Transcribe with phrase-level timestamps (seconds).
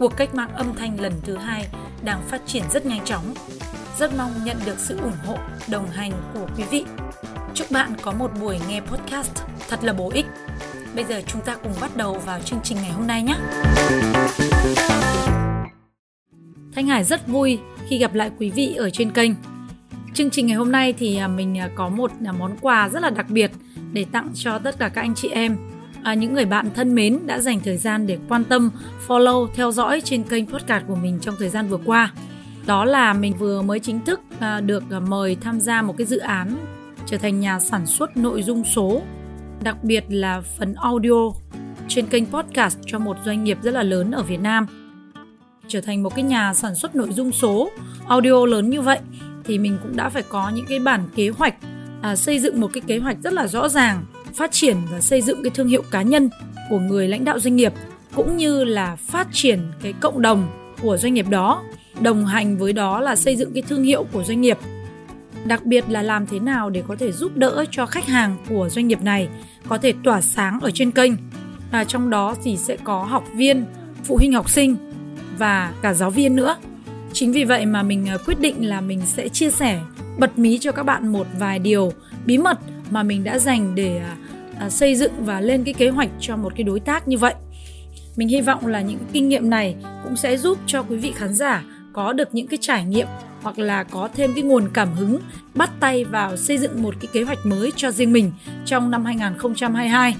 [0.00, 1.66] cuộc cách mạng âm thanh lần thứ hai
[2.04, 3.34] đang phát triển rất nhanh chóng.
[3.98, 6.84] Rất mong nhận được sự ủng hộ, đồng hành của quý vị.
[7.54, 9.32] Chúc bạn có một buổi nghe podcast
[9.68, 10.26] thật là bổ ích.
[10.94, 13.36] Bây giờ chúng ta cùng bắt đầu vào chương trình ngày hôm nay nhé.
[16.74, 17.58] Thanh Hải rất vui
[17.88, 19.30] khi gặp lại quý vị ở trên kênh.
[20.14, 23.02] Chương trình ngày hôm nay thì à, mình à, có một à, món quà rất
[23.02, 23.50] là đặc biệt
[23.92, 25.69] để tặng cho tất cả các anh chị em
[26.02, 28.70] à, những người bạn thân mến đã dành thời gian để quan tâm,
[29.08, 32.12] follow, theo dõi trên kênh podcast của mình trong thời gian vừa qua.
[32.66, 36.06] Đó là mình vừa mới chính thức à, được à, mời tham gia một cái
[36.06, 36.56] dự án
[37.06, 39.02] trở thành nhà sản xuất nội dung số,
[39.62, 41.30] đặc biệt là phần audio
[41.88, 44.66] trên kênh podcast cho một doanh nghiệp rất là lớn ở Việt Nam.
[45.68, 47.70] Trở thành một cái nhà sản xuất nội dung số
[48.08, 48.98] audio lớn như vậy
[49.44, 51.54] thì mình cũng đã phải có những cái bản kế hoạch
[52.02, 54.04] à, xây dựng một cái kế hoạch rất là rõ ràng
[54.40, 56.30] phát triển và xây dựng cái thương hiệu cá nhân
[56.70, 57.72] của người lãnh đạo doanh nghiệp
[58.14, 60.48] cũng như là phát triển cái cộng đồng
[60.82, 61.62] của doanh nghiệp đó
[62.00, 64.58] đồng hành với đó là xây dựng cái thương hiệu của doanh nghiệp.
[65.44, 68.68] Đặc biệt là làm thế nào để có thể giúp đỡ cho khách hàng của
[68.68, 69.28] doanh nghiệp này
[69.68, 71.12] có thể tỏa sáng ở trên kênh.
[71.70, 73.64] À, trong đó thì sẽ có học viên
[74.04, 74.76] phụ huynh học sinh
[75.38, 76.56] và cả giáo viên nữa.
[77.12, 79.80] Chính vì vậy mà mình à, quyết định là mình sẽ chia sẻ
[80.18, 81.92] bật mí cho các bạn một vài điều
[82.26, 82.58] bí mật
[82.90, 84.16] mà mình đã dành để à,
[84.60, 87.34] à, xây dựng và lên cái kế hoạch cho một cái đối tác như vậy
[88.16, 91.34] mình hy vọng là những kinh nghiệm này cũng sẽ giúp cho quý vị khán
[91.34, 93.06] giả có được những cái trải nghiệm
[93.42, 95.18] hoặc là có thêm cái nguồn cảm hứng
[95.54, 98.32] bắt tay vào xây dựng một cái kế hoạch mới cho riêng mình
[98.66, 100.16] trong năm 2022.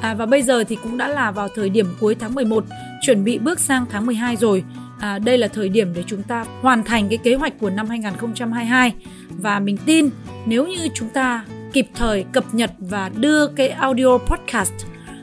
[0.00, 2.64] À, và bây giờ thì cũng đã là vào thời điểm cuối tháng 11,
[3.02, 4.64] chuẩn bị bước sang tháng 12 rồi.
[5.00, 7.88] À, đây là thời điểm để chúng ta hoàn thành cái kế hoạch của năm
[7.88, 8.92] 2022
[9.28, 10.08] và mình tin
[10.46, 14.72] nếu như chúng ta kịp thời cập nhật và đưa cái audio podcast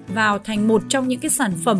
[0.07, 1.77] vào thành một trong những cái sản phẩm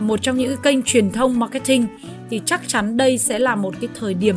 [0.00, 1.86] một trong những cái kênh truyền thông marketing
[2.30, 4.36] thì chắc chắn đây sẽ là một cái thời điểm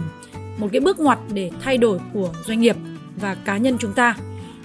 [0.57, 2.75] một cái bước ngoặt để thay đổi của doanh nghiệp
[3.21, 4.15] và cá nhân chúng ta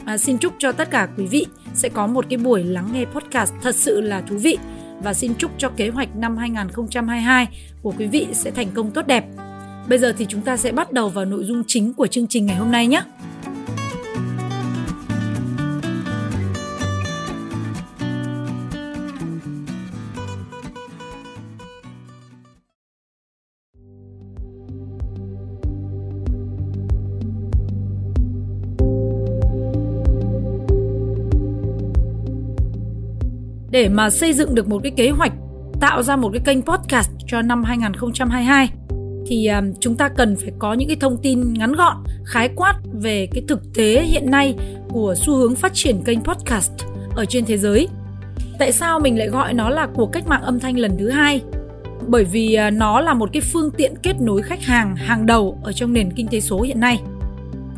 [0.04, 3.04] à, xin chúc cho tất cả quý vị sẽ có một cái buổi lắng nghe
[3.04, 4.58] podcast thật sự là thú vị
[5.02, 7.48] và xin chúc cho kế hoạch năm 2022
[7.82, 9.24] của quý vị sẽ thành công tốt đẹp.
[9.88, 12.46] Bây giờ thì chúng ta sẽ bắt đầu vào nội dung chính của chương trình
[12.46, 13.02] ngày hôm nay nhé.
[33.70, 35.32] Để mà xây dựng được một cái kế hoạch
[35.80, 38.70] tạo ra một cái kênh podcast cho năm 2022
[39.26, 42.74] thì um, chúng ta cần phải có những cái thông tin ngắn gọn, khái quát
[42.92, 44.54] về cái thực tế hiện nay
[44.88, 46.72] của xu hướng phát triển kênh podcast
[47.16, 47.88] ở trên thế giới.
[48.58, 51.42] Tại sao mình lại gọi nó là cuộc cách mạng âm thanh lần thứ hai?
[52.06, 55.60] Bởi vì uh, nó là một cái phương tiện kết nối khách hàng hàng đầu
[55.62, 57.00] ở trong nền kinh tế số hiện nay.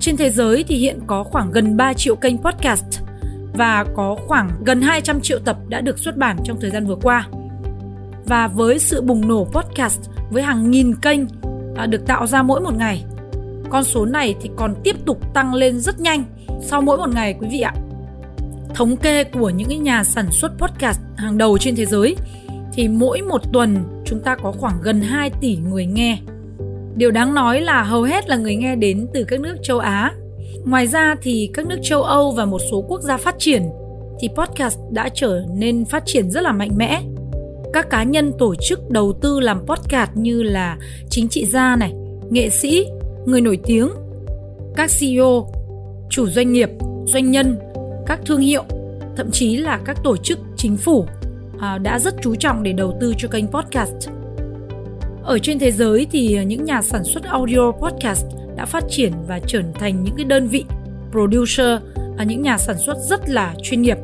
[0.00, 3.01] Trên thế giới thì hiện có khoảng gần 3 triệu kênh podcast
[3.54, 6.96] và có khoảng gần 200 triệu tập đã được xuất bản trong thời gian vừa
[7.02, 7.28] qua.
[8.26, 11.20] Và với sự bùng nổ podcast với hàng nghìn kênh
[11.76, 13.04] à, được tạo ra mỗi một ngày,
[13.70, 16.24] con số này thì còn tiếp tục tăng lên rất nhanh
[16.60, 17.74] sau mỗi một ngày quý vị ạ.
[18.74, 22.16] Thống kê của những nhà sản xuất podcast hàng đầu trên thế giới
[22.72, 26.18] thì mỗi một tuần chúng ta có khoảng gần 2 tỷ người nghe.
[26.96, 30.12] Điều đáng nói là hầu hết là người nghe đến từ các nước châu Á
[30.64, 33.62] Ngoài ra thì các nước châu Âu và một số quốc gia phát triển
[34.20, 37.02] thì podcast đã trở nên phát triển rất là mạnh mẽ.
[37.72, 40.78] Các cá nhân tổ chức đầu tư làm podcast như là
[41.10, 41.92] chính trị gia này,
[42.30, 42.86] nghệ sĩ,
[43.26, 43.88] người nổi tiếng,
[44.76, 45.52] các CEO,
[46.10, 46.70] chủ doanh nghiệp,
[47.06, 47.58] doanh nhân,
[48.06, 48.64] các thương hiệu,
[49.16, 51.06] thậm chí là các tổ chức chính phủ
[51.58, 54.08] à, đã rất chú trọng để đầu tư cho kênh podcast.
[55.22, 58.26] Ở trên thế giới thì những nhà sản xuất audio podcast
[58.56, 60.64] đã phát triển và trở thành những cái đơn vị
[61.10, 61.82] producer
[62.16, 63.98] là những nhà sản xuất rất là chuyên nghiệp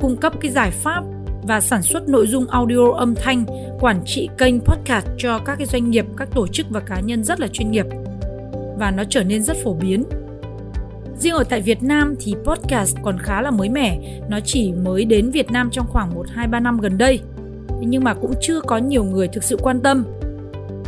[0.00, 1.04] cung cấp cái giải pháp
[1.46, 3.44] và sản xuất nội dung audio âm thanh
[3.80, 7.24] quản trị kênh podcast cho các cái doanh nghiệp các tổ chức và cá nhân
[7.24, 7.86] rất là chuyên nghiệp.
[8.78, 10.04] Và nó trở nên rất phổ biến.
[11.18, 15.04] Riêng ở tại Việt Nam thì podcast còn khá là mới mẻ, nó chỉ mới
[15.04, 17.20] đến Việt Nam trong khoảng 1 2 3 năm gần đây.
[17.80, 20.04] Nhưng mà cũng chưa có nhiều người thực sự quan tâm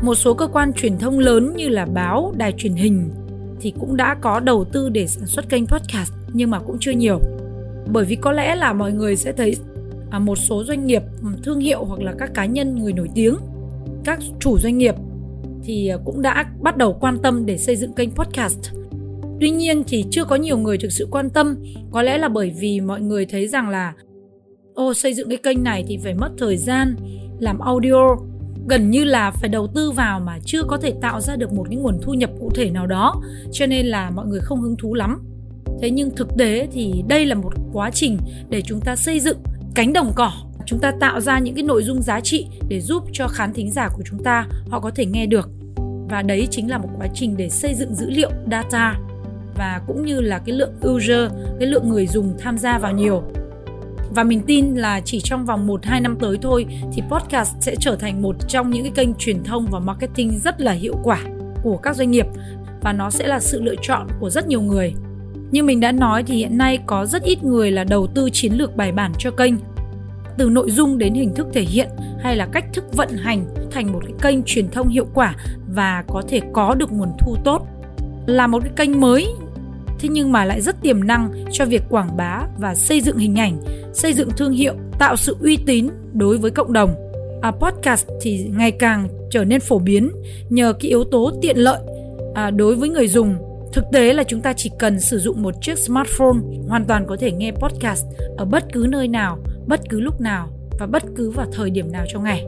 [0.06, 3.10] một số cơ quan truyền thông lớn như là báo, đài truyền hình
[3.60, 6.90] thì cũng đã có đầu tư để sản xuất kênh podcast nhưng mà cũng chưa
[6.90, 7.20] nhiều.
[7.92, 9.56] Bởi vì có lẽ là mọi người sẽ thấy
[10.10, 13.08] à, một số doanh nghiệp ừ, thương hiệu hoặc là các cá nhân người nổi
[13.14, 13.36] tiếng,
[14.04, 14.94] các chủ doanh nghiệp
[15.64, 18.60] thì à, cũng đã bắt đầu quan tâm để xây dựng kênh podcast.
[19.40, 21.56] Tuy nhiên thì chưa có nhiều người thực sự quan tâm,
[21.90, 23.92] có lẽ là bởi vì mọi người thấy rằng là
[24.74, 26.96] ô xây dựng cái kênh này thì phải mất thời gian
[27.40, 28.16] làm audio
[28.68, 31.66] gần như là phải đầu tư vào mà chưa có thể tạo ra được một
[31.68, 33.14] cái nguồn thu nhập cụ thể nào đó,
[33.52, 35.22] cho nên là mọi người không hứng thú lắm.
[35.82, 38.18] Thế nhưng thực tế thì đây là một quá trình
[38.48, 39.38] để chúng ta xây dựng
[39.74, 40.32] cánh đồng cỏ.
[40.66, 43.70] Chúng ta tạo ra những cái nội dung giá trị để giúp cho khán thính
[43.70, 45.50] giả của chúng ta họ có thể nghe được.
[46.08, 48.98] Và đấy chính là một quá trình để xây dựng dữ liệu, data
[49.56, 51.30] và cũng như là cái lượng user,
[51.60, 53.22] cái lượng người dùng tham gia vào nhiều
[54.16, 57.96] và mình tin là chỉ trong vòng 1-2 năm tới thôi thì podcast sẽ trở
[57.96, 61.20] thành một trong những cái kênh truyền thông và marketing rất là hiệu quả
[61.62, 62.26] của các doanh nghiệp
[62.82, 64.94] và nó sẽ là sự lựa chọn của rất nhiều người.
[65.50, 68.52] Như mình đã nói thì hiện nay có rất ít người là đầu tư chiến
[68.52, 69.54] lược bài bản cho kênh.
[70.38, 71.88] Từ nội dung đến hình thức thể hiện
[72.20, 75.34] hay là cách thức vận hành thành một cái kênh truyền thông hiệu quả
[75.74, 77.66] và có thể có được nguồn thu tốt.
[78.26, 79.26] Là một cái kênh mới
[80.06, 83.38] thế nhưng mà lại rất tiềm năng cho việc quảng bá và xây dựng hình
[83.38, 83.58] ảnh,
[83.92, 86.94] xây dựng thương hiệu, tạo sự uy tín đối với cộng đồng.
[87.42, 90.10] À, podcast thì ngày càng trở nên phổ biến
[90.48, 91.80] nhờ cái yếu tố tiện lợi
[92.34, 93.36] à, đối với người dùng.
[93.72, 96.38] Thực tế là chúng ta chỉ cần sử dụng một chiếc smartphone
[96.68, 98.04] hoàn toàn có thể nghe podcast
[98.36, 100.48] ở bất cứ nơi nào, bất cứ lúc nào
[100.78, 102.44] và bất cứ vào thời điểm nào trong ngày.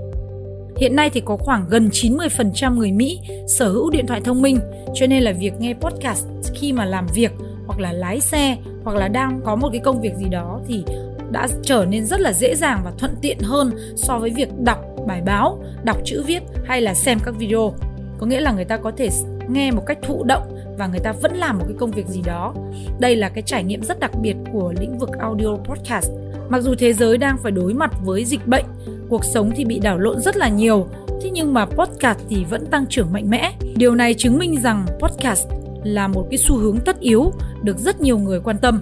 [0.77, 3.21] Hiện nay thì có khoảng gần 90% người Mỹ
[3.59, 4.59] sở hữu điện thoại thông minh,
[4.95, 7.33] cho nên là việc nghe podcast khi mà làm việc
[7.69, 10.85] hoặc là lái xe hoặc là đang có một cái công việc gì đó thì
[11.31, 14.79] đã trở nên rất là dễ dàng và thuận tiện hơn so với việc đọc
[15.07, 17.75] bài báo, đọc chữ viết hay là xem các video.
[18.19, 19.09] Có nghĩa là người ta có thể
[19.49, 20.43] nghe một cách thụ động
[20.79, 22.55] và người ta vẫn làm một cái công việc gì đó.
[22.99, 26.11] Đây là cái trải nghiệm rất đặc biệt của lĩnh vực audio podcast.
[26.49, 28.65] Mặc dù thế giới đang phải đối mặt với dịch bệnh,
[29.09, 30.87] cuộc sống thì bị đảo lộn rất là nhiều,
[31.23, 33.53] thế nhưng mà podcast thì vẫn tăng trưởng mạnh mẽ.
[33.77, 35.49] Điều này chứng minh rằng podcast
[35.85, 37.33] là một cái xu hướng tất yếu
[37.63, 38.81] được rất nhiều người quan tâm.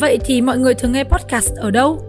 [0.00, 2.02] Vậy thì mọi người thường nghe podcast ở đâu?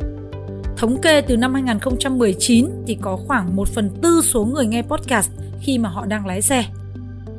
[0.77, 5.31] Thống kê từ năm 2019 thì có khoảng 1 phần tư số người nghe podcast
[5.61, 6.65] khi mà họ đang lái xe.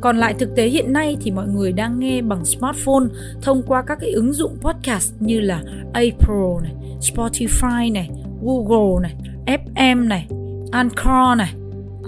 [0.01, 3.05] Còn lại thực tế hiện nay thì mọi người đang nghe bằng smartphone
[3.43, 5.63] thông qua các cái ứng dụng podcast như là
[5.93, 8.11] Apple này, Spotify này,
[8.43, 9.15] Google này,
[9.47, 10.27] FM này,
[10.71, 11.55] Anchor này,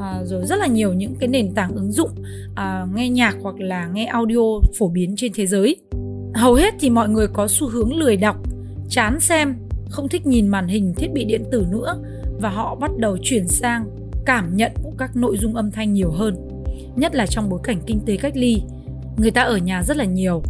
[0.00, 2.10] à, rồi rất là nhiều những cái nền tảng ứng dụng
[2.54, 5.76] à, nghe nhạc hoặc là nghe audio phổ biến trên thế giới.
[6.40, 8.36] Hầu hết thì mọi người có xu hướng lười đọc,
[8.88, 9.54] chán xem,
[9.90, 11.98] không thích nhìn màn hình thiết bị điện tử nữa
[12.40, 13.90] và họ bắt đầu chuyển sang
[14.26, 16.36] cảm nhận các nội dung âm thanh nhiều hơn,
[16.96, 18.62] nhất là trong bối cảnh kinh tế cách ly,
[19.16, 20.42] người ta ở nhà rất là nhiều.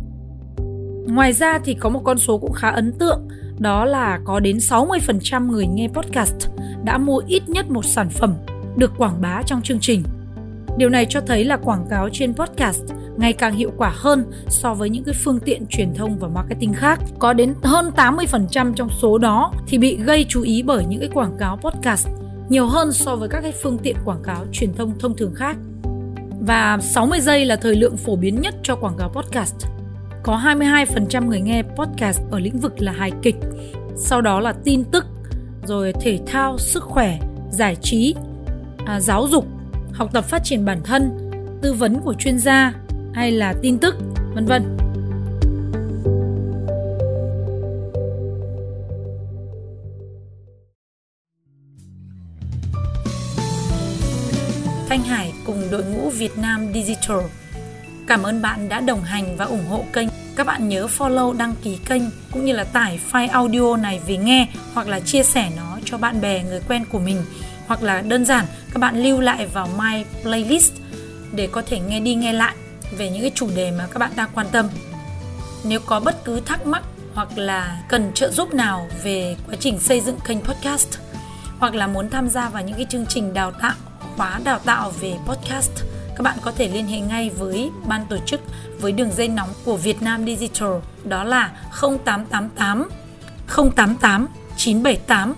[1.06, 3.28] Ngoài ra thì có một con số cũng khá ấn tượng,
[3.58, 6.48] đó là có đến 60% người nghe podcast
[6.84, 8.34] đã mua ít nhất một sản phẩm
[8.76, 10.02] được quảng bá trong chương trình.
[10.78, 12.82] Điều này cho thấy là quảng cáo trên podcast
[13.20, 16.74] ngày càng hiệu quả hơn so với những cái phương tiện truyền thông và marketing
[16.74, 17.00] khác.
[17.18, 21.08] Có đến hơn 80% trong số đó thì bị gây chú ý bởi những cái
[21.14, 22.08] quảng cáo podcast
[22.48, 25.56] nhiều hơn so với các cái phương tiện quảng cáo truyền thông thông thường khác.
[26.40, 29.54] Và 60 giây là thời lượng phổ biến nhất cho quảng cáo podcast.
[30.22, 33.36] Có 22% người nghe podcast ở lĩnh vực là hài kịch,
[33.96, 35.06] sau đó là tin tức,
[35.66, 37.18] rồi thể thao, sức khỏe,
[37.50, 38.14] giải trí,
[38.86, 39.46] à, giáo dục,
[39.92, 41.30] học tập phát triển bản thân,
[41.62, 42.74] tư vấn của chuyên gia
[43.14, 43.94] hay là tin tức,
[44.34, 44.76] vân vân.
[54.88, 57.18] Thanh Hải cùng đội ngũ Việt Nam Digital.
[58.06, 60.08] Cảm ơn bạn đã đồng hành và ủng hộ kênh.
[60.36, 62.02] Các bạn nhớ follow đăng ký kênh
[62.32, 65.98] cũng như là tải file audio này về nghe hoặc là chia sẻ nó cho
[65.98, 67.16] bạn bè người quen của mình
[67.66, 70.72] hoặc là đơn giản các bạn lưu lại vào my playlist
[71.32, 72.54] để có thể nghe đi nghe lại
[72.98, 74.68] về những cái chủ đề mà các bạn đang quan tâm.
[75.64, 76.82] Nếu có bất cứ thắc mắc
[77.14, 80.98] hoặc là cần trợ giúp nào về quá trình xây dựng kênh podcast
[81.58, 83.74] hoặc là muốn tham gia vào những cái chương trình đào tạo,
[84.16, 85.70] khóa đào tạo về podcast,
[86.16, 88.40] các bạn có thể liên hệ ngay với ban tổ chức
[88.80, 90.70] với đường dây nóng của Việt Nam Digital
[91.04, 92.88] đó là 0888
[93.76, 95.34] 088 978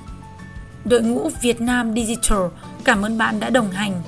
[0.85, 2.39] đội ngũ Việt Nam Digital
[2.85, 4.03] cảm ơn bạn đã đồng hành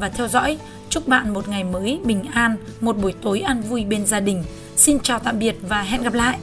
[0.00, 0.58] và theo dõi.
[0.90, 4.44] Chúc bạn một ngày mới bình an, một buổi tối an vui bên gia đình.
[4.76, 6.38] Xin chào tạm biệt và hẹn gặp lại.